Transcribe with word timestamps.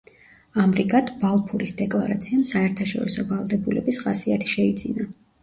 ამრიგად, 0.61 1.11
„ბალფურის 1.23 1.73
დეკლარაციამ“ 1.81 2.41
საერთაშორისო 2.53 3.27
ვალდებულების 3.35 4.03
ხასიათი 4.07 4.53
შეიძინა. 4.57 5.09